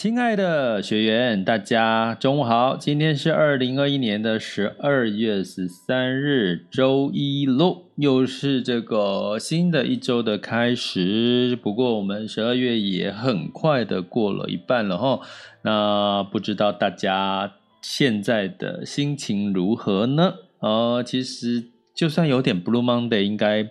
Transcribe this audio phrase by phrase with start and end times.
[0.00, 2.74] 亲爱的学员，大家中午好！
[2.74, 11.54] 今天是二零二一年的十二月十三日，周一喽，又是这个新的一周的开始。
[11.62, 15.20] 不过，我们十二月也很快的过了一半了哈。
[15.64, 20.32] 那不知道大家现在的心情如何呢？
[20.60, 23.68] 呃，其实就算有点 Blue Monday，应该。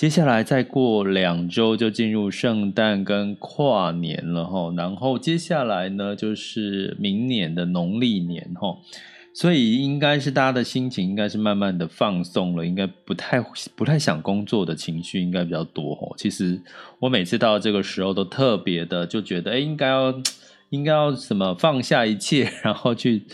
[0.00, 8.78] 接下来再过两周就进入圣诞跟跨年了哈，然后接下来呢就是明年的农历年哈，
[9.34, 13.44] 所以应该是大家的心情应该是慢慢的放松了，应该不太
[13.76, 16.10] 不太想工作的情绪应该比较多哈。
[16.16, 16.58] 其实
[16.98, 20.14] 我每次到这个时候都特别的就觉得，哎，应该要
[20.70, 23.24] 应该要什么放下一切，然后去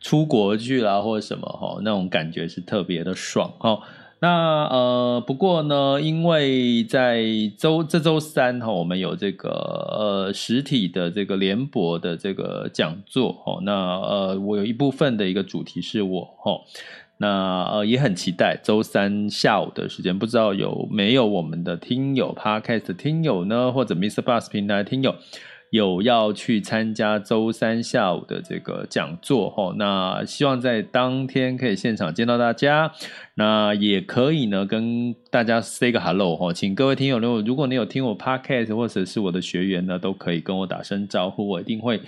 [0.00, 3.78] 出国去啦，或者什么哈，那种感觉是特别的爽哈。
[4.24, 7.22] 那呃，不过呢，因为在
[7.58, 13.60] 周这周三哈，我们有这个呃实体的这个联博的这个讲座哦。
[13.60, 16.58] 那呃，我有一部分的一个主题是我哈，
[17.18, 24.22] 那呃也很期待周三下午的时间，不知道有没有我们的听友 Podcast 的听友呢，或者 Mr.
[24.22, 25.14] Bus 平台听友。
[25.74, 32.92] 有要去参加周三下午的这个讲座哈，那希望在当天可以现场见到大家，
[33.34, 42.00] 那也可以呢跟大家 say 个 hello 哈，请各位听友，如果如果你有听我 podcast 或者是我的学员呢，都可以跟我打声招呼，我一定会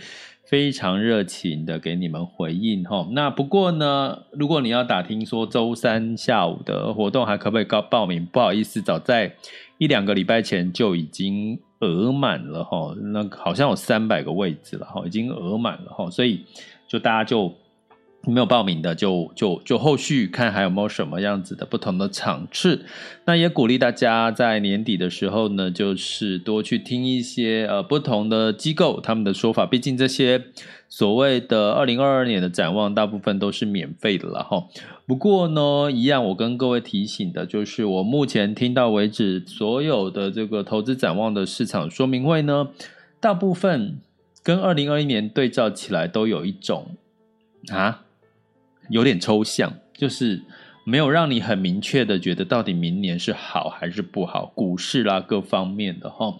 [0.45, 3.09] 非常热情的给你们回应哈。
[3.11, 9.35] 那不过呢，如果你要打听说周三下午的活动还可不可以报报名，不好意思，早在
[9.79, 11.59] 一两个礼拜前就已经。
[11.81, 16.45] 额满了哈，那好像有三百个位置了哈，已经额满了哈，所以
[16.89, 17.53] 就大家就
[18.27, 22.85] 没有报名的就，就就后续看还有没有什么样子的不同的场次。
[23.25, 30.45] 那也鼓励大家在年底的时候呢，就是多去听一些呃不同的机构他们的说法，毕竟这些。
[30.89, 34.69] 所谓的二零二二年的展望，大部分都是免费的了哈。
[35.05, 42.69] 不过呢，一样我跟各位提醒的就是，我目前听到为止，所有的这个投资展望的市场说明会呢，
[43.19, 43.99] 大部分
[44.45, 46.93] 跟二零二一年对照起来，都有一种
[47.73, 48.05] 啊，
[48.89, 50.43] 有点抽象，就是。
[50.89, 56.33] 没有让你很明确的觉得到底明年是好还是不好，股市啦各方面的哈。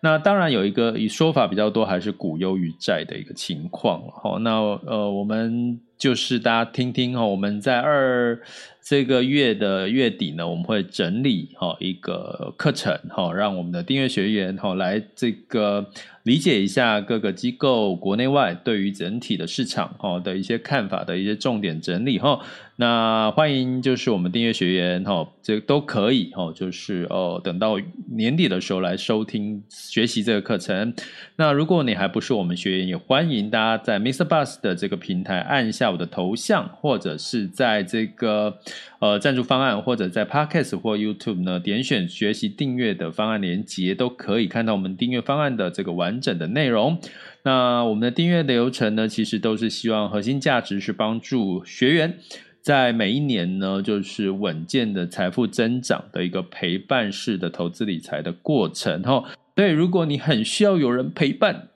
[0.00, 4.38] 那当然有一个以说法比较多，还是股优于债的一个情况哈。
[4.38, 4.52] 那
[4.86, 8.40] 呃，我们就是大家听听哈，我们在二
[8.82, 15.86] 这个月的月底呢，我们会整理哈一个课程哈，让我们的订阅学员哈来这个。
[16.24, 22.38] 理解一下各个机构国内外对于整体的市场哈的一些看法的一些重点整理哈，
[22.76, 27.78] 那欢迎就是我们订阅学员哈，这都可以哈，就是哦等到
[28.10, 30.92] 年底的时候来收听学习这个课程。
[31.36, 34.28] 那如果你还不是我们学员，也欢迎大家在 Mr.
[34.28, 38.58] Bus 的这个平台按下我的头像，或者是在这个
[38.98, 46.10] 呃赞助方案，或者在 Podcast 或 YouTube 呢点选学习订阅的方案连结，都可以看到我们订阅方案的这个完。
[46.10, 46.98] 完整的内容，
[47.44, 52.18] 那我们的订阅流程呢，其实都是希望核心价值是帮助学员
[52.60, 59.22] 在每一年呢，就是稳健的财富增长的一个陪伴式的投资理财的过程哈。
[59.54, 61.69] 所以，如果你很需要有人陪伴。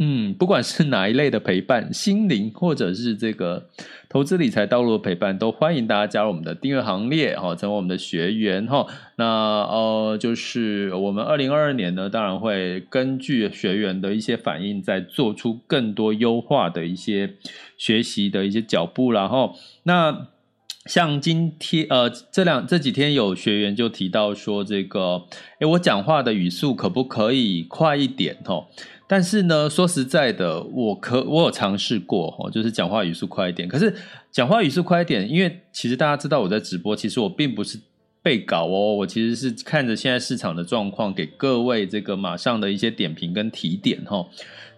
[0.00, 3.68] 嗯，不管是哪一类的陪伴，心灵或者是这个
[4.08, 8.86] 投资理财道路的陪伴，都欢迎大家加入我们的订阅行列哈，成为我们的学员哈。
[9.14, 17.34] 那呃，就是我们二零二二年呢，当然会根据学员的一些反应，再做出更多优化的一些
[17.78, 19.54] 学习的一些脚步然后
[19.84, 20.26] 那
[20.86, 25.22] 像今天呃，这两这几天有学员就提到说，这个
[25.60, 28.66] 诶，我讲话的语速可不可以快一点哈？
[29.06, 33.68] 但是呢，说实在的，我可我有尝试过哦，就是讲话语速快一点。
[33.68, 33.94] 可是
[34.30, 37.78] 讲话语速快一点，因为其实大家知道我在直播，其实我并不是
[38.24, 44.26] 背稿哦，我其实是看着现在市场的状况，给各位这个马上的一些点评跟提点哈。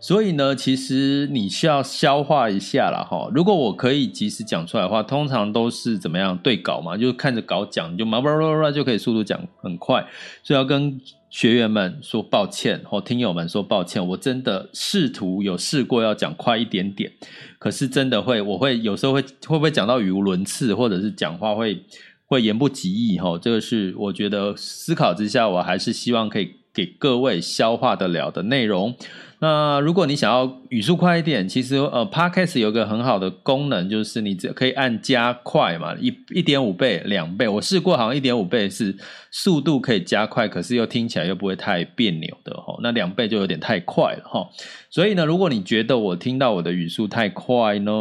[0.00, 3.30] 所以呢，其实你需要消化一下啦哈。
[3.32, 10.04] 如果我可以及时讲出来的话，通常都是怎么样对稿嘛，就看着稿讲，就嘛叭叭叭就可以速度讲很快。
[10.42, 11.00] 所以要跟
[11.30, 17.10] 学员们说抱歉，或听友们说抱歉，我真的试图有试过要讲快一点点，
[17.58, 21.82] 可是真的会，我会有时候会会不会讲到语无伦次，或者是讲话会
[22.26, 23.38] 会言不及义哈。
[23.38, 28.94] 这个是我觉得思考之下，我还是希望可以给各位消化得了的内容。
[29.38, 37.46] 那如果你想要语速快一点，其实呃，Podcast 有个很好的功能，就是你只可以按加快嘛，一一点五倍、两倍。
[37.46, 38.96] 我试过，好像一点五倍是
[39.30, 42.80] 速度可以加快，可是又听起来又不会太别扭的齁。
[42.82, 44.48] 那两倍就有点太快了齁。
[44.88, 47.92] 所以呢，如果你觉得我听到我的语速太快呢，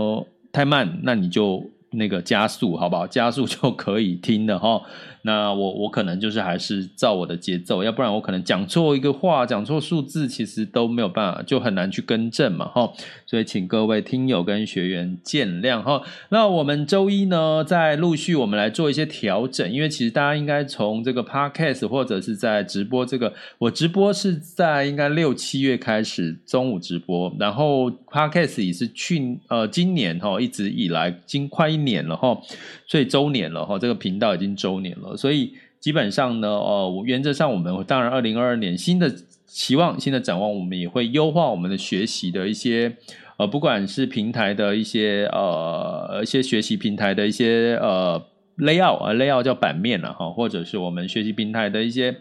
[0.54, 3.06] 太慢，那你就那个加速，好不好？
[3.08, 4.82] 加速就可以听的哈。
[5.26, 12.94] 那我我可能就是还是照我的节奏，要不然我可能讲错一个话，讲错数字，其实都没有办法，就很难去更正嘛，哈。
[13.26, 16.04] 所以请各位听友跟学员见谅哈。
[16.30, 32.40] 那我们周一呢，再陆续我们来做一些调整，因为其实大家应该从这个 podcast 或者是在直播这个，我直播是在应该六七月开始中午直播，然后 podcast 也是去呃今年哈一直以来，经快一年了哈，
[32.86, 35.15] 所以周年了哈，这个频道已经周年了。
[35.16, 39.14] 所以基本上呢，呃，原则上我们当然二零二二年新的
[39.46, 42.96] 期望、新的展望，我们也会优化我们的学习的一些
[43.38, 48.22] 呃，不管是平台的一些呃一些学习平台的一些呃
[48.58, 52.16] layout 啊 layout 叫版面了哈，或者是我们学习平台的一些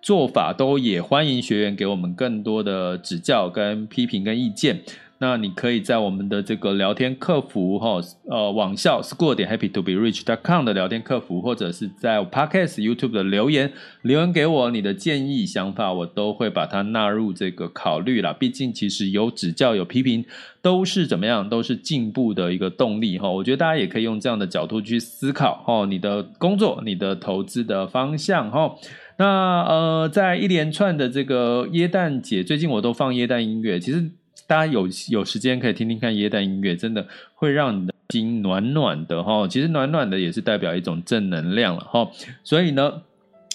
[0.00, 4.82] 做法，都也欢迎学员给我们更多的指教、跟批评、跟意见。
[5.20, 8.00] 那你可以在我们的这个聊天客服哈，
[8.30, 13.72] 呃，网校 school 点 happy to be rich dot com 的聊天客服，或者是在 Podcast YouTube 的留言
[14.02, 18.32] 留言给我你的建议想法，我都会把它纳入这个考虑啦。
[18.32, 20.24] 毕竟其实有指教有批评
[20.62, 23.28] 都是怎么样，都是进步的一个动力哈。
[23.28, 28.76] 我觉得大家也可以用这样的角度去思考哈，你的工作、你的投资的方向哈。
[29.18, 34.12] 那呃，在一连串的这个耶诞节，最近我都放耶诞音乐，其实。
[34.48, 39.46] 大家有有时间可以听听看耶诞音乐，真的会让你的心暖暖的哈。
[39.46, 42.10] 其实暖暖的也是代表一种正能量了哈。
[42.42, 43.02] 所以呢，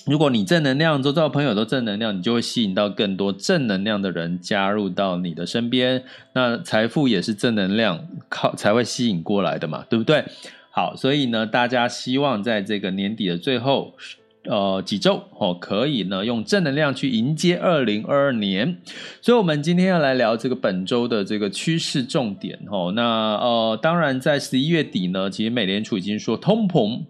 [0.06, 6.04] 如果你正能量，周遭朋友都正能量，你就会吸引到更多正能量的人加入到你的身边。
[6.34, 10.24] 那财富也是正能量靠才会吸引过来的嘛，对不对？
[10.70, 13.96] 好，所以呢，大家希望在这个年底的最后。
[14.46, 18.78] 呃，几周哦，可以呢，用正能量去迎接二零二二年。
[19.22, 22.92] 所以，我们今天要来聊这个本周的这个趋势重点哦。
[22.94, 27.04] 那呃，当然，在十一月底呢，其实美联储已经说通膨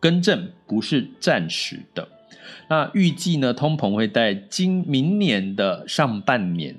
[0.00, 2.08] 更正不是暂时的。
[2.70, 6.74] 那预计呢，通膨会在今明年的上半年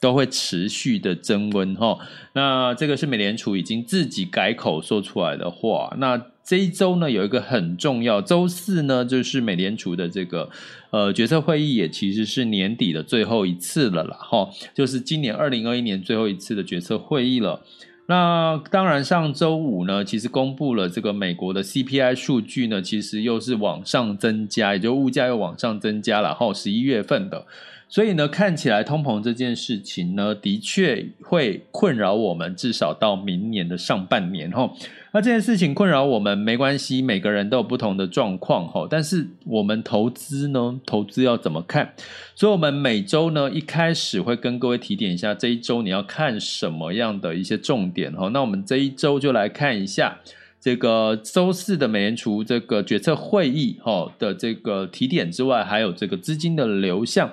[0.00, 1.98] 都会持续的增温哈。
[2.32, 5.92] 那这个是美联储已经自己改口说出来的话。
[5.98, 6.16] 那
[6.50, 10.50] 这一周呢，有一个很重要，周四呢，就是美联储的这个
[10.90, 17.62] 呃决策会议，也其实是年底的最后一次了啦，哈，就是今年二零二一年最后一次的决策会议了。
[18.06, 27.46] 那当然，上周五呢，其实公布了这个美国的 CPI 数据呢，其实又是往上增加，也就物价又往上增加了，哈，十一月份的。
[27.90, 34.72] 所以呢，看起来通膨这件事情呢，的确会困扰我们，至少到明年的上半年，哈。
[35.12, 38.86] 那这件事情困扰我们没关系，每个人都有不同的状况哈。
[38.88, 41.92] 但是我们投资呢，投资要怎么看？
[42.36, 48.28] 所以，我们每周呢一开始会跟各位提点一下，这一周你要看什么样的一些重点哈。
[48.28, 50.16] 那我们这一周就来看一下
[50.60, 57.28] 这个周四的美联储这个决策会议哈的这个提点之外，还有这个资金的流向。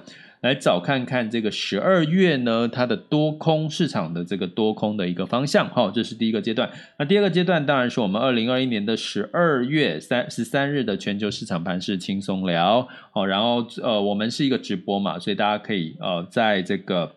[0.48, 6.70] 来找看看这个十二月呢，它的多空市场的这个多空的一个方向，哈，这是第一个阶段。
[6.98, 17.12] 那第二个阶段当然是我们二零二一年的十二月三十三日的全球市场盘是轻松聊，好，然后呃，我们是一个直播嘛，所以大家可以呃，在这个。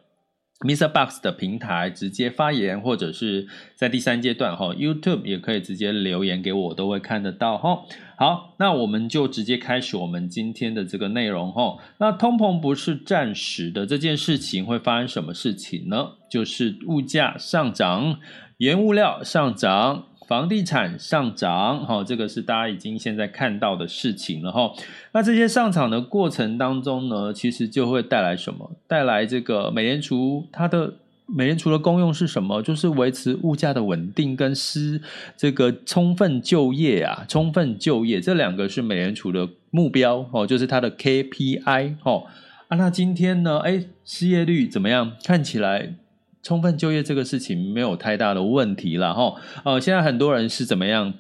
[0.61, 0.89] Mr.
[0.89, 7.83] Box 的平台直接发言，或者是在第三阶段哈，YouTube 也可以直接留言给我，我都会看得到哈。
[8.17, 11.79] 好，那我们就直接开始我们今天的这个内容哈。
[11.97, 16.11] 那通膨不是暂时的这件事情会发生什么事情呢？
[16.31, 18.19] 就是物价上涨，
[18.59, 20.09] 原物料上涨。
[20.31, 24.73] 房地产上涨，哈，这个是大家已经现在看到的事情了哈。
[25.11, 28.71] 那这些上涨的过程当中呢，其实就会带来什么？
[28.87, 30.95] 带来这个美联储它的。
[31.33, 32.61] 美联储的功用是什么？
[32.61, 35.01] 就是维持物价的稳定跟施
[35.37, 42.25] 这个充分就业啊，充分就业这两个是美联储的目标哦，就是它的 KPI 哦。
[42.67, 43.61] 啊，那今天呢？
[43.61, 45.13] 哎，失业率怎么样？
[45.25, 45.95] 看起来
[46.43, 49.35] 充分就业这个事情没有太大的问题了哈。
[49.65, 51.15] 呃，现在很多人是怎么样？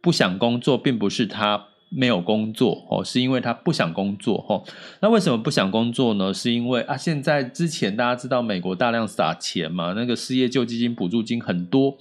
[0.00, 1.66] 不想工作，并不是他。
[1.88, 4.64] 没有工作哦，是因为他不想工作哦。
[5.00, 6.34] 那为什么不想工作呢？
[6.34, 11.96] 是因为啊，现在之前大家知道美国大量撒钱嘛，那个失业救济金、补助金很多。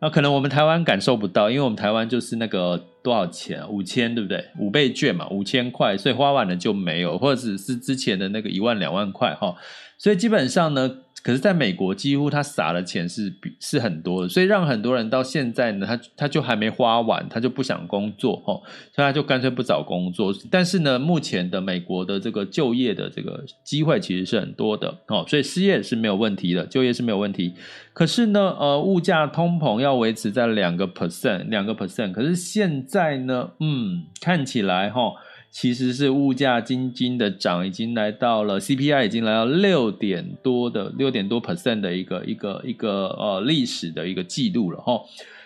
[0.00, 4.44] 那可能我们台湾感受不到，因为我们台湾就是那个多少钱，五千对不对？
[4.58, 9.56] 五倍券嘛，五千块，所以花完了就没有，或者是之前的那个一万两万块哈。
[9.96, 10.98] 所以基本上呢。
[11.22, 18.62] 可是，在美国，几乎他撒的钱是比是很多的，所以让很多人到现在呢，他他就还没花完，他就不想工作，吼，
[18.92, 20.34] 所以他就干脆不找工作。
[20.50, 27.54] 但是呢，目前的美国的这个就业的这个机会其实是很多的，哦，所以失业是没有问题的，就业是没有问题。
[27.92, 32.10] 可是呢，呃，物价通膨要维持在两个 percent，两个 percent。
[32.10, 35.14] 可是现在呢，嗯，看起来，吼。
[35.52, 45.04] 其实是物价斤斤的涨，已经来到了 CPI 已经来到六点多的六点多 percent 的一个一个一个呃历史的一个记录了哦。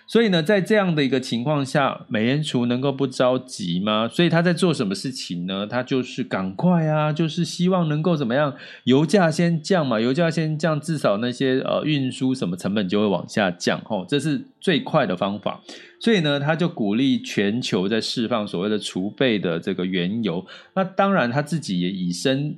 [0.08, 4.08] 所以呢，在这样的一个情况下，美联储能够不着急吗？
[4.08, 5.66] 所以他在做什么事情呢？
[5.66, 15.60] 他就是赶快啊，就是希望能够怎么样，油价先降嘛，油价先降，至少那些呃运输什么成本就会往下降，吼，这是最快的方法。
[15.98, 20.46] 所以呢，他就鼓励全球在释放所谓的储备的这个原油。
[20.74, 22.56] 那当然，他自己也以身。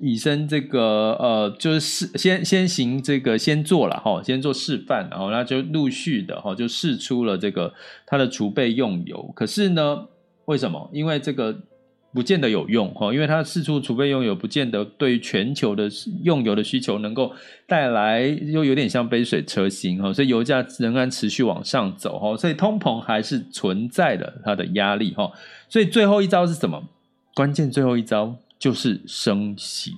[0.00, 7.72] 以身这个呃，就是试先先行这个先做了哈，先做示范，然后那就陆续的哈，就试出了这个
[8.06, 9.32] 它的储备用油。
[9.34, 10.06] 可是呢，
[10.44, 10.90] 为什么？
[10.92, 11.56] 因为这个
[12.12, 15.88] 不见得有用哈，因为它试出储备用油，不见得对于全球的
[16.22, 17.32] 用油的需求能够
[17.66, 25.30] 带来，又有点像杯水车薪哈，所以油价仍然持续往上走哈，所以通膨还是存在的它的压力哈。
[25.68, 26.82] 所以最后一招是什么？
[27.34, 28.36] 关键最后一招。
[28.58, 29.94] 就是升息，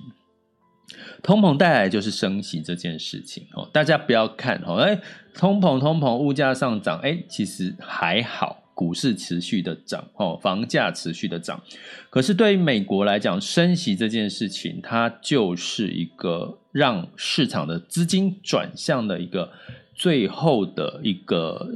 [1.23, 3.69] 通膨带来就是升息这件事情哦。
[3.71, 4.99] 大家不要看哦，哎，
[5.33, 11.61] 通膨通膨，物价上涨，哎，其实还好，股市持续的涨哦，房价持续的涨。
[12.09, 19.51] 可是对于美国来讲，升息这件事情，它就是一个让市场的资金转向的一个
[19.93, 21.69] 最后的一个，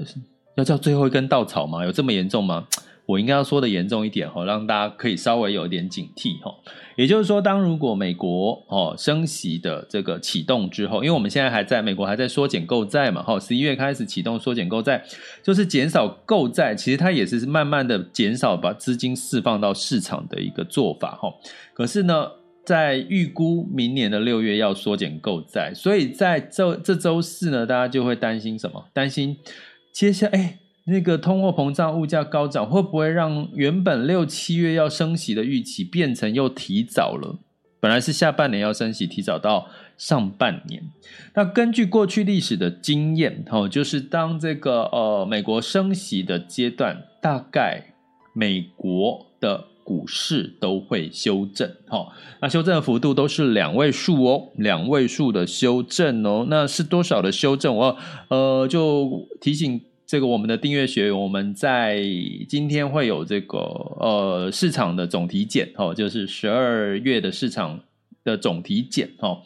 [0.56, 1.86] 要叫最后一根稻草吗？
[1.86, 2.68] 有这么严重吗？
[3.06, 6.54] 我应该要说的严重一点哈，让大家可以稍微有一点警惕哈。
[6.96, 15.04] 也就是说，当如果美国哦升息的这个启动之后，因为我们现在还在美国还在缩减购债嘛，哈，十一月开始启动缩减购债，
[15.42, 21.34] 就是减少购债，其实它也是慢慢的减少把资金释放到市场的一个做法哈。
[21.74, 22.28] 可是呢，
[22.64, 28.86] 在预估明年的六月要缩减购债，所以在这这周四呢，大家就会担心什么？
[28.94, 29.38] 担心
[29.92, 30.63] 接下来。
[30.86, 37.40] 那个通货膨胀、物价高涨，会不会让原本六七月要升息的预期变成又提早了？
[37.80, 40.84] 本来是下半年要升息，提早到上半年。
[41.36, 47.94] 那根据过去历史的经验，哦，就是当这个呃美国升息的阶段，大概
[48.34, 52.08] 美国的股市都会修正，哦，
[52.42, 56.46] 那修正的幅度都是两位数哦，两位数的修正哦。
[56.50, 57.74] 那是多少的修正？
[57.74, 57.98] 我
[58.28, 59.82] 呃就提醒。
[60.06, 62.02] 这个我们的订阅学员，我们在
[62.48, 67.80] 今天会有这个呃市场的总体检哦，就是十二月的市场
[68.24, 69.42] 的总体检哦，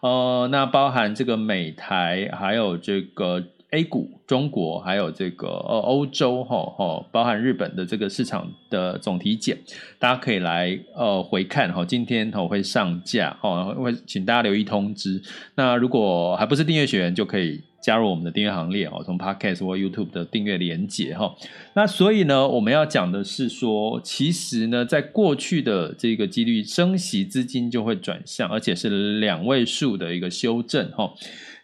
[0.00, 3.42] 呃，那包含这个美台，还有这个
[3.72, 9.58] A 股、中国，还有这个呃欧洲哈哈，包含日本的这个市场的总体检，
[9.98, 15.20] 大家可以来呃回看哈，今天我会上架哈，会请大家留意通知。
[15.54, 17.60] 那如果还不是订阅学员，就可以。
[17.82, 21.34] 加入我们的订阅行列哦，从 Podcast 或 YouTube 的订阅连接哈。
[21.74, 31.12] 那所以呢，我们要讲的是说，其实呢，在过去的这个几率升息资金就会转向，而且是两位数的一个修正哈。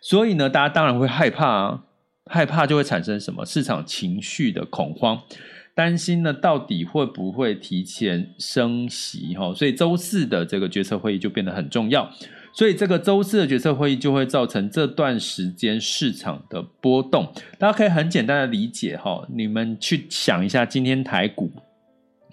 [0.00, 1.84] 所以呢，大家当然会害怕啊，
[2.28, 5.20] 害怕就会产生什么市场情绪的恐慌，
[5.74, 9.54] 担心呢到底会不会提前升息哈。
[9.54, 12.10] 所以周四的这个决策会议就变得很重要。
[12.52, 19.24] 所以这个周四的决策会议就会造成这段时间市场的波动，大家可以很简单的理解哈。
[19.32, 21.52] 你们去想一下，今天台股，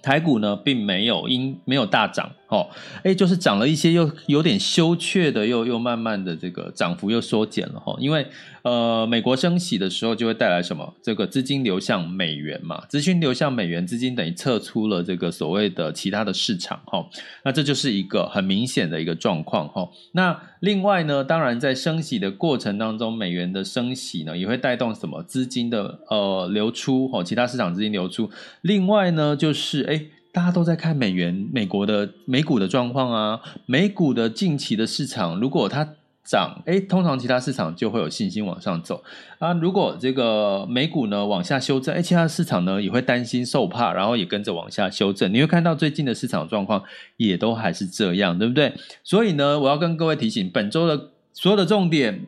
[0.01, 2.67] 台股呢并没有因没有大涨，哦，
[3.03, 7.95] 哎，就是涨了一些，又有点羞怯的，又又慢慢的这个涨幅又缩减了哈。
[7.99, 8.25] 因为
[8.65, 10.95] 呃，美国升息的时候就会带来什么？
[11.00, 17.07] 这个资金流向美元嘛，资金流向美元，资金等于撤出了这个所谓的其他的市场哈。
[17.43, 19.88] 那这就是一个很明显的一个状况哈。
[20.13, 28.31] 那另外呢，当然在升息的过程当中，美元的升息呢也会带动什么资金的呃流出哦，其他市场资金流出。
[28.62, 30.05] 另外呢，就是哎。
[30.36, 35.93] 大家都在看美元、美国的美股的状况啊，美股的近期的市场，如果它
[36.25, 39.03] 涨，哎，通常其他市场就会有信心往上走
[39.39, 39.53] 啊。
[39.53, 45.32] 如果这个美股呢往下修正，哎，其他市场呢也会担心受怕，然后也跟着往下修正。
[45.34, 46.84] 你会看到最近的市场状况
[47.17, 48.74] 也都还是这样，对不对？
[49.03, 52.25] 所以呢，我要跟各位提醒，本周的所有的重点，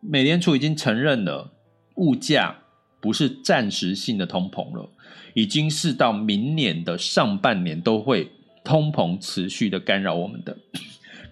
[0.00, 1.52] 美联储已经承认了，
[1.96, 2.58] 物价
[3.00, 4.88] 不是暂时性的通膨了。
[5.34, 8.32] 已经是到明年的上半年都会
[8.64, 10.56] 通膨持续的干扰我们的，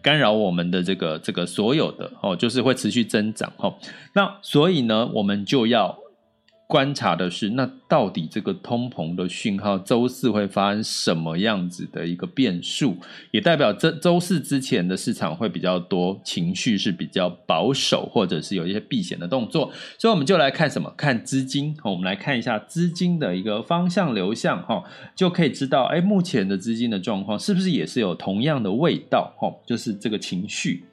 [0.03, 3.75] 干扰我们的这个这个所有的哦，就是会持续增长哦。
[4.15, 5.99] 那所以呢，我们就要。
[6.69, 12.99] 观察的是，那到底这个通膨的讯号，周四会发生什么样子的一个变数？
[13.31, 19.73] 也代表这周四之前的市场会比较多情绪是比较保守，或者是有一些避险的动作。
[19.97, 20.93] 所以我们就来看什么？
[20.95, 21.75] 看资金。
[21.83, 24.85] 我们来看一下资金的一个方向流向，哈，
[25.17, 29.33] 就可以知道，哎，目前的资金的状况是不是也是有同样的味道？
[29.39, 30.85] 哈，就是这个情绪。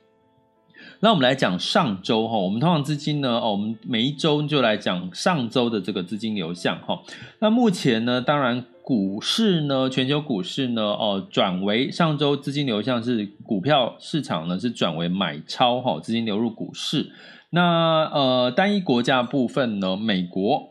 [1.06, 7.00] 那我们来讲上周哈，我们通常资金呢，哦，我们每一周就来讲上周的这个资金流向哈。
[7.38, 17.12] 那目前呢，当然股市呢，全球股市呢，哦，转为上周资金流向是股票市场呢是转为买超哈，资金流入股市。
[17.52, 20.70] 那呃，单一国家部分呢，美国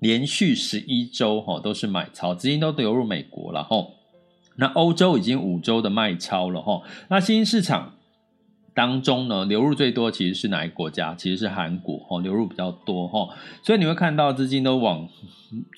[0.00, 3.86] 连续十一周哈都是买超，资金都流入美国了哈。
[4.56, 6.82] 那欧洲已经五周的卖超了哈。
[7.08, 7.94] 那新兴市场。
[8.76, 11.14] 当中呢，流入最多其实是哪一个国家？
[11.14, 15.08] 其实是韩国哦，流入比较多哈，所以你会看到资金都往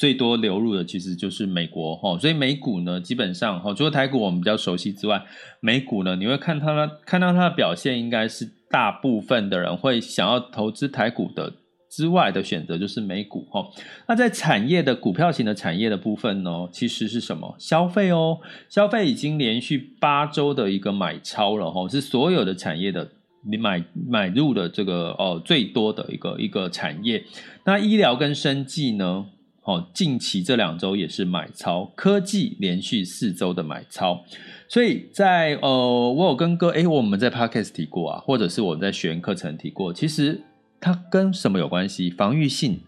[0.01, 5.23] 最多流入的其实就是美国哈，所以美股呢，基本上哈，除了台股我们比较熟悉之外，
[5.61, 11.53] 美股呢，你会看它看到它的表现，应该是大部分的人会想要投资台股的。
[11.91, 13.67] 之外的选择就是美股哈，
[14.07, 17.57] 那在产业的股票型的产业的部分呢，其实是什么？
[17.59, 23.11] 消费哦，消费已经连续八周的一个买超了哈，是所有的产业的
[23.51, 27.25] 你买买入的这个哦最多的一个一个产业。
[27.65, 29.25] 那医疗跟生技呢，
[29.63, 34.23] 哦近期这两周也是买超，科技连续四周的买超，
[34.69, 40.43] 所以在呃我有跟哥诶我们在 Podcast 提过啊，或者是我们在学员课程提过，其实。
[40.81, 42.09] 它跟什么有关系？
[42.11, 42.81] 防御性，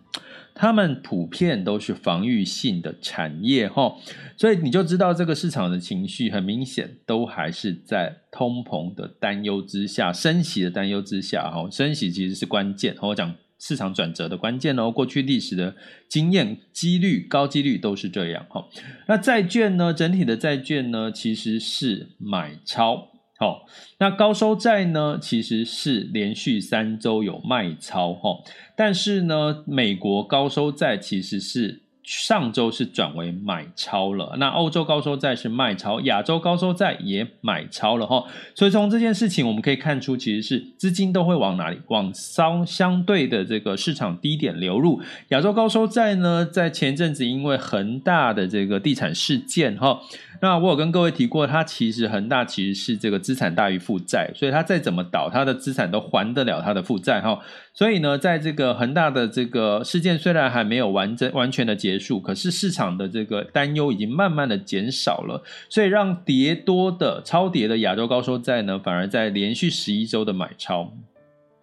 [0.55, 3.97] 他们普遍都是防御性的产业哈，
[4.37, 12.97] 所以你就知道这个市场的情绪很明显都还是在通膨的担忧之下，升息的担忧之下哈，升息其实是关键。
[13.01, 15.75] 我讲市场转折的关键哦，过去历史的
[16.09, 18.67] 经验，几率高几率都是这样哈。
[19.07, 19.93] 那债券呢？
[19.93, 23.09] 整体的债券呢，其实是买超。
[23.41, 23.67] 好，
[23.99, 28.39] 那高收债呢，其实是连续三周有卖超哈，
[28.77, 31.81] 但是呢，美国高收债其实是。
[32.11, 41.79] 上周是转为买超了，那欧洲高收债是卖超，亚洲高收债也买超了哈，所以从这件事情我们可以看出，其实是资金都会往哪里？
[41.87, 45.01] 往相相对的这个市场低点流入。
[45.29, 50.01] 亚洲高收债呢，在前阵子因为恒大的这个地产事件哈，
[50.43, 57.39] 那我有跟各位提过，它其实恒大其实是这个资产大于负债，所以它再怎么倒，它的资产都还得了它的负债哈。
[57.73, 70.93] 所以呢，在这个恒大的这个事件虽然还没有完整完全的结束，可是市场的这个担忧已经慢慢的减少了，所以让跌多的超跌的亚洲高收债呢，反而在连续十一周的买超，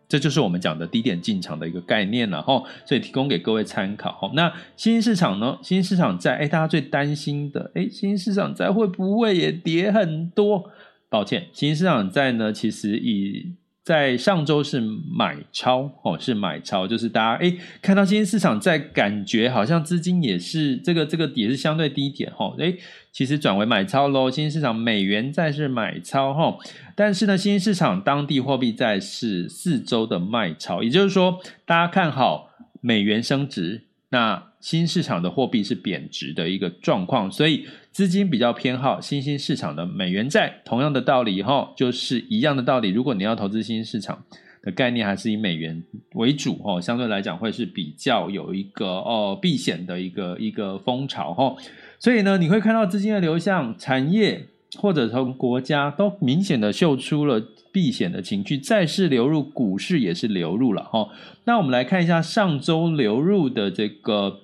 [0.08, 2.64] 这就是我们讲的低点进场的一个概念了哈。
[2.86, 4.32] 所以提供给各位参考。
[4.34, 5.60] 那新市场呢？
[5.62, 10.72] 新市场债，哎，大家最担心的，哎，新市场债会不会也跌很多？
[11.10, 13.54] 抱歉，新市场债呢，其实以
[13.88, 22.78] 在上周是买超哦，是买超，就是大家诶看到新兴市场在感觉好像资金也是这个这个也是相对低点哈，诶
[23.14, 24.30] 其实转为买超喽。
[24.30, 26.58] 新兴市场美元债是买超哈，
[26.96, 32.50] 但是呢，新兴市场当地货币债是四周的卖超，也就是说，大家看好
[32.82, 37.66] 美元升值，那新市场的货币是贬值的一个状况，所以。
[37.90, 42.90] 资金比较偏好新兴市场的美元债，同样的道理哈，就是一样的道理。
[42.90, 44.24] 如果你要投资新兴市场
[44.62, 51.56] 的概念，还是以美元为主哈，相对来讲会是比较有一个哦避险的一个一个风潮哈。
[51.98, 61.10] 所以呢，你会看到资金的流向，产业或者从国家都明显的秀出了避险的情绪，债市流入，股市也是流入了哈。
[61.46, 64.42] 那我们来看一下上周流入的这个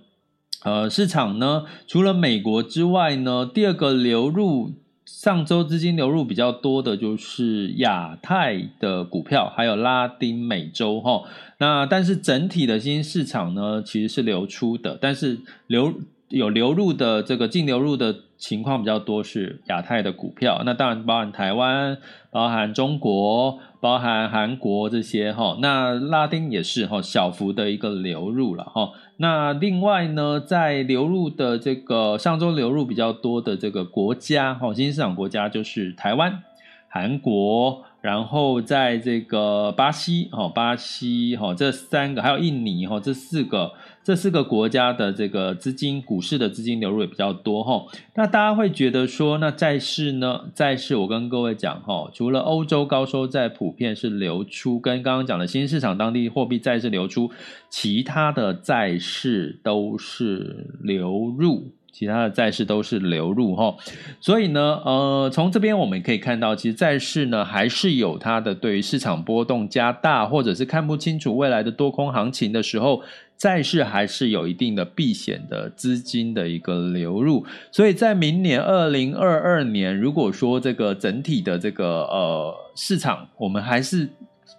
[0.64, 4.72] 呃市场呢，除了美国之外呢，第二个流入
[5.06, 11.24] 上周资金流入比较多的就是亚太的股票，还有拉丁美洲哈。
[11.60, 15.94] 那但是整体的新兴市场呢，其实是流出的，但是流
[16.30, 18.16] 有流入的这个净流入的。
[18.36, 21.98] 情况比较多是亚太的股票，那当然包含台湾、
[22.30, 28.92] 包含中国、包含韩国这些哈，那拉丁也是哈小幅的一个流入了哈。
[29.18, 36.42] 那另外呢，在流入的这个上周流入比较多的这个国家哈，新兴市场国家就是台湾、
[36.88, 37.84] 韩国。
[38.04, 43.72] 然后在这个巴西哈，巴西哈这三个，还有印尼哈这四个，
[44.04, 47.86] 这四个国家的这个资金，股市的资金流入也比较多哈。
[48.16, 50.50] 那大家会觉得说，那债市呢？
[50.54, 57.32] 债市我跟各位讲哈，除了欧洲高收债普遍是流出，跟刚刚讲的新市场当地货币债市流出，
[57.70, 61.72] 其他的债市都是流入。
[61.94, 63.76] 其他的债市都是流入哈，
[64.20, 73.04] 所以呢，呃，从这边我们可以看到，其实债市呢还是有它的对于市场波动加大，或者是看不清楚未来的多空行情的时候，
[73.38, 77.46] 债市还是有一定的避险的资金的一个流入。
[77.72, 84.10] 所以在明年二零二二年，如果说这个整体的这个呃市场，我们还是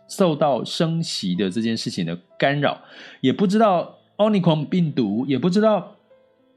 [0.07, 2.79] 受到升息的这件事情的干扰，
[3.21, 5.94] 也不知道 Omicron 病毒，也不知道。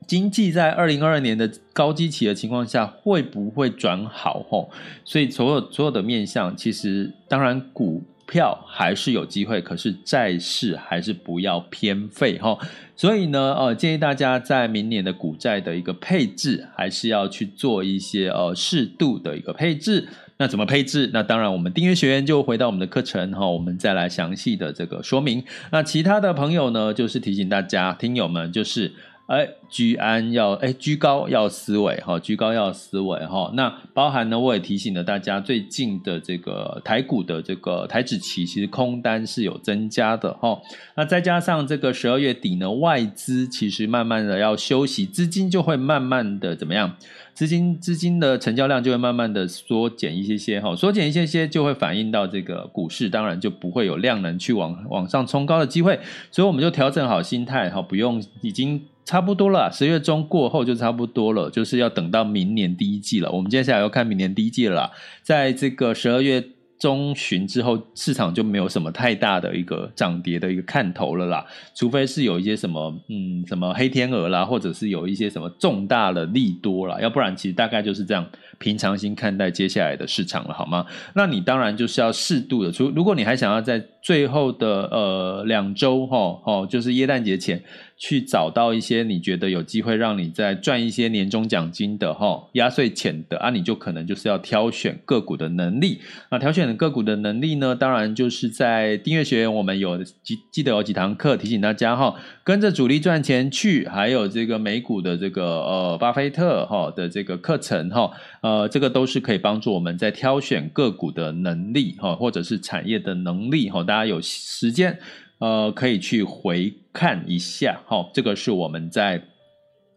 [0.05, 4.45] 经济在二零二二年的高基期的情况下，会不会转好？
[4.49, 4.69] 吼，
[5.03, 12.57] 所以所有所有的面向，其实当然股票还是有机会，可是债市还是不要偏废，吼。
[12.95, 20.07] 所以呢，呃，建议大家在明年的股债的一个配置，还是要去做一些呃适度的一个配置。
[20.37, 21.09] 那怎么配置？
[21.13, 25.43] 那当然，我们订阅学员就回到我们的课程，哈，我们再来详细的这个说明。
[25.71, 28.93] 那其他的朋友呢，就是提醒大家，听友们就是。
[29.27, 33.51] 哎，居安要哎，居高要思维哈，居高要思维哈。
[33.55, 40.57] 那包含呢，我也提醒了大家，最近的这个台股的这个台指期，其实空单是有增加的哈。
[40.95, 46.95] 那再加上这个十二月底呢，外资其实慢慢的要休息，资金就会慢慢的怎么样？
[47.33, 55.99] 资金资金的成交量就会慢慢的缩减一些些哈，缩减一些些就会反映到这个股市，当然就不会有量能去往往上冲高的机会，
[56.31, 58.81] 所以我们就调整好心态哈，不用已经。
[59.07, 63.31] 差不多了，十月中过后就差不多了，就是要等到明年第一季了。
[63.31, 64.91] 我们接下来要看明年第一季了，
[65.23, 66.43] 在这个十二月
[66.77, 78.27] 中旬之后，市场就没有什么太大的一个涨跌的一个看头了啦，除非是有一些什么，嗯，什么黑天鹅啦，或者是有一些什么重大的利多啦，要不然其实大概就是这样。
[78.59, 80.85] 平常心看待接下来的市场了，好吗？
[81.15, 82.89] 那你当然就是要适度的出。
[82.95, 87.61] 如果你还想要在最后的呃两周哈哦，就是耶诞节前
[87.97, 95.99] 去找到一些你觉得有机会让你再赚一些年终奖金的哈压岁钱的啊，你就可能就是要挑选个股的能力。
[96.31, 102.15] 那挑选的个股的能力呢，当然就是在订阅学员，我们有记记得有几堂课提醒大家哈，
[102.47, 108.09] 跟着主力赚钱去，还有这个美股的这个呃巴菲特哈的这个课程哈。
[108.41, 113.83] 呃，这个都是可以帮助我们在挑选个股的能力哈，或者是产业的能力哈。
[113.83, 114.97] 大家有时间
[115.39, 118.09] 呃，可以去回看一下哈。
[118.13, 119.21] 这个是我们在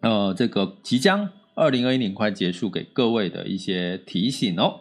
[0.00, 4.80] 呃这个即将二零二一年快结束给各位的一些提醒哦。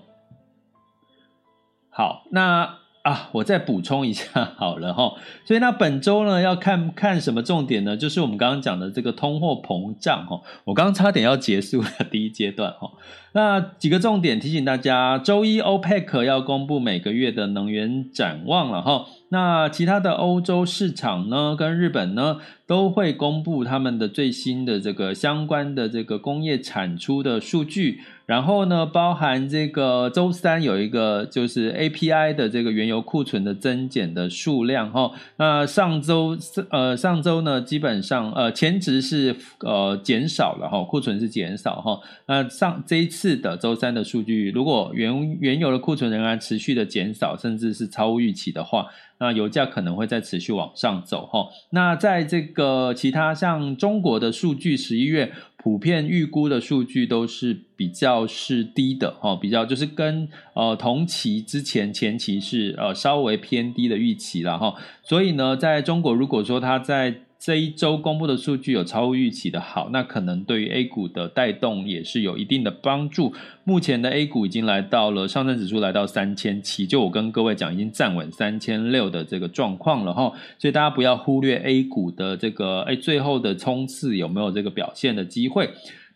[1.91, 2.79] 好，那。
[3.09, 7.97] 啊，我再补充一下 好了哈，所以那本周呢要看看什么重点呢？
[7.97, 12.91] 就是我们刚刚讲的这个通货膨胀哈，我刚差点要结束了第一阶段哈。
[13.31, 19.05] 那几个重点提醒大家，周一 OPEC 要公布每个月的能源展望了哈。
[19.29, 28.01] 那其他的欧洲市场呢，跟日本呢，都会公布他们的最新的这个相关的这个工业产出的数据。
[28.25, 35.11] 然后呢，包含这个周三有一个就是 API 的这个原油库存的增减的数量哈。
[35.37, 36.37] 那上周
[36.69, 41.99] 呃上周呢，基本上呃前值是呃减少了哈，库存是减少哈。
[42.27, 48.87] 那上这一次的周三的数据，如果原原油的库存仍然持续的减少，甚至是超预期的话。
[49.19, 51.47] 那油价可能会再持续往上走哈。
[51.71, 64.73] 那在这个其他像中国的数据，十一月普遍预估的数据都是比较是低的哈，比较就是跟呃同期之前前期是呃稍微偏低的预期了哈。
[65.03, 73.33] 所以呢，在中国如果说它在这一周公布的数据有超乎预期的好，那可能对于 A 股的带动也是有一定的帮助。
[73.63, 80.33] 目前的 A 股已经来到了上证指数来到三千七，就我跟各位讲，已经站稳三千六的这个状况了哈。
[80.57, 85.69] 所以大家不要忽略 A 股的这个哎最后的冲刺有没有这个表现的机会。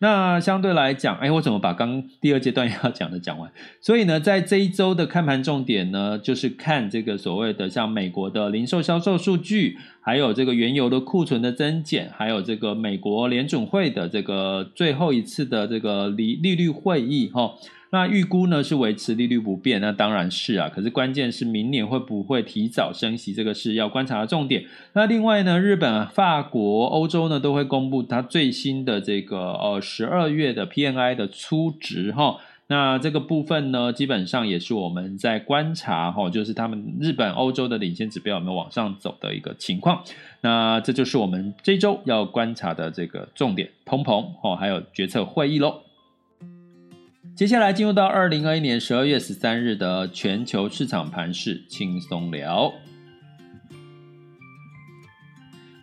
[0.03, 3.49] 那相对来讲，哎，我怎么把刚第二阶段要讲的讲完？
[3.79, 17.53] 所以呢，在这一周的看盘重点呢，就是看这个所谓的像美国的零售销售数据，还有这个原油的库存的增减，还有这个美国联准会的这个最后一次的这个利利率会议，哈。
[17.93, 20.67] 那预估呢是维持利率不变，那当然是啊。
[20.67, 24.65] 可是关键是明年会不会提早升息，这个是要观察的重点。
[24.93, 32.37] 那另外呢，日本、法国、欧洲呢都会公布它最新的这个呃十二月的 PMI 的初值哈。
[32.65, 40.03] 那这个部分呢，基本上也是我们在观察哈，就是他们日本、欧洲的领先指标有没有往上走的一个情况。
[40.41, 45.82] 那这就是我们这周要观察的这个重点，通膨哦，还有决策会议喽。
[47.35, 52.71] 接下来进入到二零二一年十二月十三日的全球市场盘势轻松聊。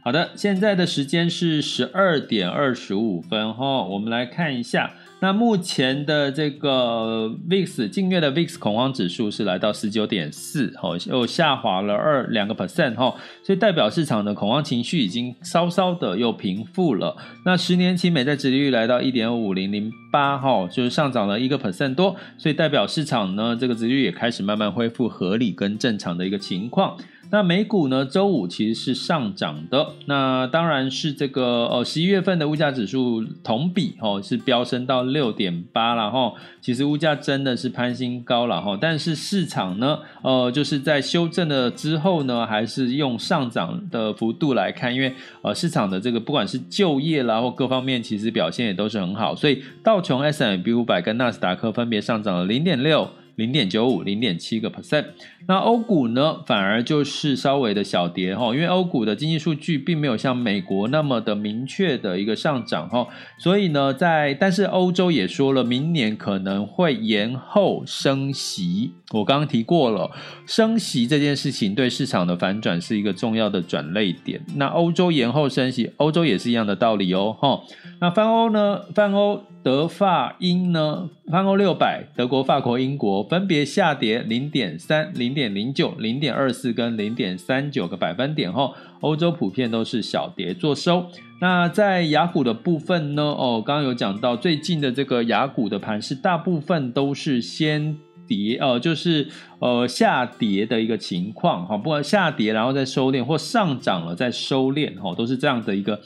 [0.04, 4.94] 好的，现在的时间是十二点二十五分哈，我们来看一下。
[5.22, 17.14] 那目前的这个 VIX 近月的 VIX 恐慌指数是来到十九点四，哦，又下滑了二两个 percent 哈，所以代表市场的恐慌情绪已经稍稍的又平复了。
[17.44, 26.96] 那十年期美债殖利率来到一点五零零八哈，就是上涨了一个 percent 多，所以代表市场呢这个殖利率也开始慢慢恢复合理跟正常的一个情况。
[27.32, 28.04] 那美股呢？
[28.04, 29.92] 周五其实是上涨的。
[30.06, 36.32] 那当然是这个呃，十一月份的物价指数同比哦是飙升到六点八了哈。
[36.60, 38.76] 其实物价真的是攀新高了哈。
[38.80, 49.36] 但是市场呢，呃，就是在修正了之后呢，还是用上涨的幅度来看，因为呃，市场的这个不管是就业啦或各方面，其实表现也都是很好。
[49.36, 53.08] 所以道琼 S&P 五百跟纳斯达克分别上涨了零点六。
[53.36, 55.06] 零点九五、零点七个 percent，
[55.46, 63.06] 那欧股呢，反而就是稍微的小跌哈，因为欧股的经济数据并没有像美国那么的明确的一个上涨哈，
[63.38, 68.92] 所以呢，在但是欧洲也说了，明年可能会延后升息。
[69.12, 70.10] 我刚刚提过了，
[70.46, 74.40] 升息这件事情对市场的反转是一个重要的转捩点。
[74.54, 77.60] 那欧洲延后升息，欧洲也是一样的道理哦哈。
[78.00, 78.82] 那泛欧呢？
[78.94, 79.42] 泛欧。
[79.62, 91.06] 德法英呢，泛欧六百，德国、法国、英国分别下跌零点三、零点零九、零点二四跟零点三九个百分点后，欧洲普遍都是小跌作收。
[91.40, 93.22] 那在雅股的部分呢？
[93.22, 99.28] 哦，刚刚有讲到最近的这个雅股的盘是，大部分都是先跌，呃，就是
[99.58, 106.00] 呃下跌的一个情况哈，不管下跌然后再收敛，或上涨了再收敛，哈，都是这样的一个。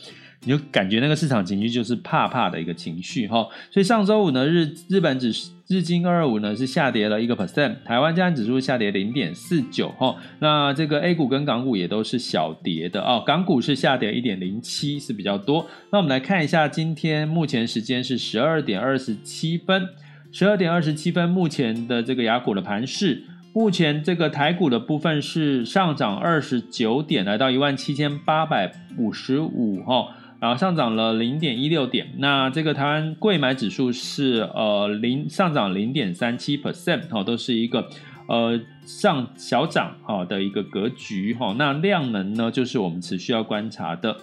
[0.46, 5.33] 你就感觉那个市场情绪就是怕怕的一个情绪哈，所以上周五呢，日日本指
[5.66, 15.66] 日经二二五呢是下跌了一个 percent，台湾加权指数下跌零点四九哈，那这个 A 股跟港股也都是小跌的哦，港股是下跌一点零七是比较多。
[15.90, 19.88] 那我们来看一下，今天目前时间是十二点二十七分，
[20.31, 23.24] 十二点二十七分目前的这个雅股的盘势，
[23.55, 30.09] 目前这个台股的部分是上涨二十九点，来到一万七千八百五十五哈。
[30.40, 37.88] 然后上涨了零点一六点，那这个台湾贵买指数是呃零上涨零点三七 percent 哈，都是一个
[38.29, 41.55] 呃上小涨哈的一个格局哈。
[41.57, 44.18] 那量能呢，就是我们持续要观察的。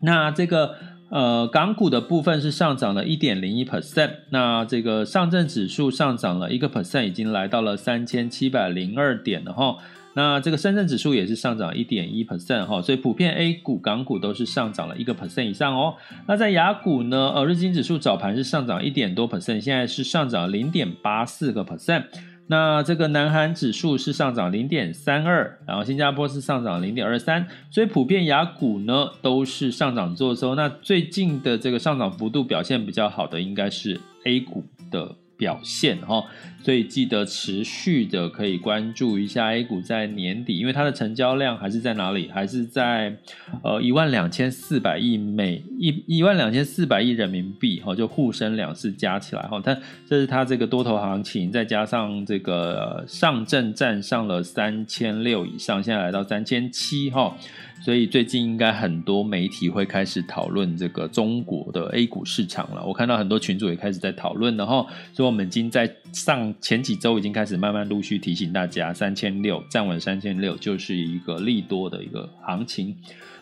[0.00, 0.74] 那这个
[1.10, 9.76] 呃港股的部分是上涨了一点零一 percent，那这个上证指数上涨了一个 percent，已经来到了三千七百零二点了哈。
[10.14, 15.96] 那这个深圳指数也是上涨一点一 percent 哈，所以普遍 A 股、港股都是上涨了一个 percent 以上哦。
[16.26, 22.04] 那在亚股呢，呃，日经指数早盘是上涨一点多 percent，现在是上涨零点八四个 percent。
[22.46, 30.54] 那这个南韩指数是上涨零点三二，然后新加坡是上涨零点二三，所以普遍亚股呢都是上涨做收。
[30.54, 35.16] 那最近的这个上涨幅度表现比较好的应该是 A 股的。
[35.36, 36.24] 表现哈，
[36.62, 42.30] 所以记得持续的可以关注一下 A 股在年底，因为它的成交量还是在哪里？
[42.32, 43.16] 还是在
[43.62, 49.76] 呃一万两千四百亿美一一万两千四百亿人民币哈，就沪深两市加起来哈，它
[50.08, 57.36] 这是它这个多头行情，再加上这个上证站上了三千六以上，现在来到三千七哈。
[57.84, 62.82] 所以最近应该很多媒体会开始讨论这个中国的 A 股市场了。
[62.86, 64.86] 我看到很多群主也开始在讨论了哈。
[65.12, 72.96] 所以我们已经在上前几周已经开始慢慢陆续提醒大家，三千六站稳三千六就是一个利多的一个行情。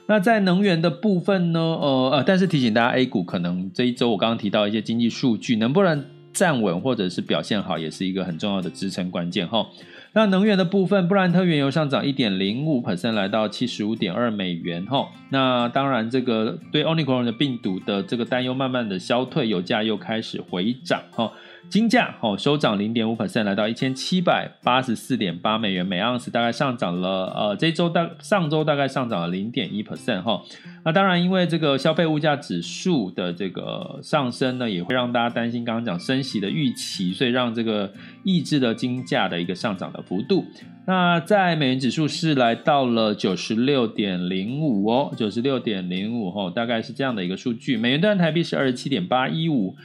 [0.07, 1.61] 那在能源的部分呢？
[1.61, 9.65] 呃呃，但是提醒大家，A 股可能这一周我刚刚提到一些经济数据，能不能站稳或者是表现好，也是一个很重要的支撑关键哈。
[10.14, 15.09] 那能源的部分，布兰特原油上涨一点零五 percent，来到七十五点二美元哈。
[15.31, 21.33] 那当然，这个对 Omicron 的病毒的这个担忧慢慢的消退，油价又开始回涨哈。
[21.68, 30.42] 金价哦收涨零点五 percent，来到一千七百八十四点八美元每盎司，大概上涨了呃这周大上周大概上涨了零点一 percent 哈。
[30.85, 37.92] 那当然，因为这个消费物价指数的这个上升呢，也会让大家担心刚刚讲升息的预期，所以让这个
[38.25, 40.44] 抑制的金价的一个上涨的幅度。
[40.87, 47.77] 那在美元指数是来到了九十六点零五哦，九十六点零五哦，大概是这样的一个数据。
[47.77, 49.77] 美元兑台币是二十七点八一五。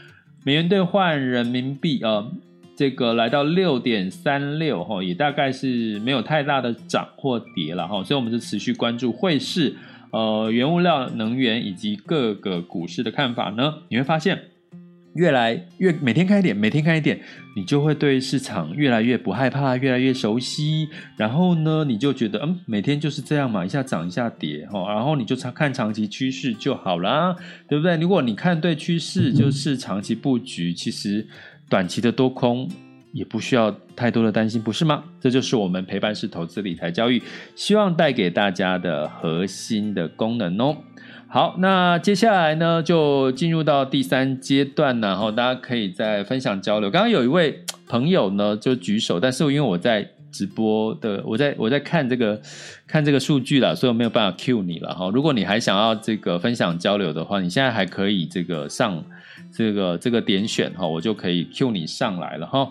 [0.48, 2.32] 美元兑换人民币，呃，
[2.74, 9.76] 这个来到六点三六，哈，也大概是没有太大的涨或跌了，哈，所以我们是持续关注汇市、
[10.12, 14.40] 呃，原物料、能源以及各个股市的看法呢，你会发现。
[15.18, 17.20] 越来越每天看一点，每天看一点，
[17.56, 20.88] 你就会对市场越来越不害怕，越来越熟悉。
[21.18, 27.36] 然后呢，你就觉得嗯，每天就是这样嘛，一下涨一下跌哈，然后你就长看长期趋势就好啦，
[27.68, 27.98] 对不对？
[27.98, 31.28] 如果你看对趋势，就是长期布局，其实
[31.68, 32.70] 短期的多空
[33.18, 35.04] 也不需要太多的担心，不是吗？
[35.20, 37.20] 这就是我们陪伴式投资理财教育，
[37.56, 40.78] 希望带给大家的核心的功能哦。
[41.28, 46.92] 好，那接下来呢，就进入到第三阶段，然后大家可以再分享交流。
[46.92, 52.40] 刚刚有一位朋友呢就举手，但是因为我在直播的，我在我在看这个
[52.86, 55.10] 看这个数据了，所以我没有办法 Q 你了哈。
[55.12, 59.04] 如果你还想要这个分享交流的话，你现在还可以这个上
[59.52, 62.70] 这个这个点选哈，我就可以 Q 你上来了哈。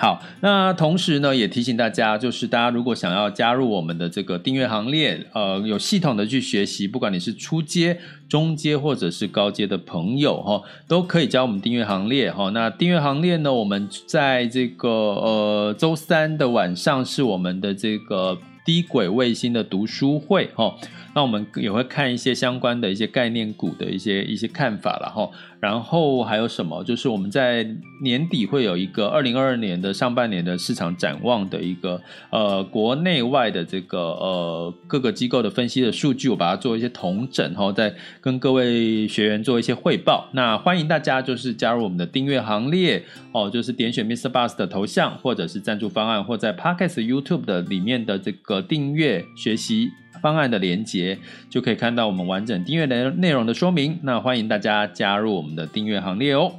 [0.00, 12.48] 好，那同时呢，也提醒大家，就是大家如果想要加入我们的这个订阅行列，呃，有系统的去学习，不管你是初阶、中阶或者是高阶的朋友哈，都可以加我们订阅行列哈。
[12.48, 20.74] 那订阅行列呢，我们在这个呃周三的晚上是我们的这个低轨卫星的读书会哈。
[21.12, 25.28] 那我们也会看一些相关的一些概念股的一些一些看法了哈，
[25.60, 26.82] 然后还有什么？
[26.82, 27.66] 就是我们在
[28.02, 40.28] 年底会有一个二零二二年的上半年的市场展望的一个呃国内外的这个呃各个机构的分析的数据，我把它做一些统整，然后再跟各位学员做一些汇报。
[40.32, 44.30] 那欢迎大家就是加入我们的订阅行列哦，就是点选 Mr.
[44.30, 49.90] Bus 的头像，或者是赞助方案，或在 Podcast YouTube 的里面的这个订阅学习。
[50.20, 53.98] 方案的连接就可以看到我们完整订阅的内容的说明。
[54.02, 56.52] 那欢迎大家加入我们的订阅行列哦。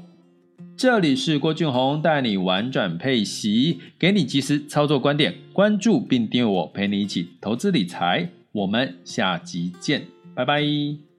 [0.77, 8.29] 这里是郭俊宏带你玩转配息，给你及时操作观点，关注并订阅我，陪你一起投资理财。
[8.51, 11.10] 我们下集见，拜拜。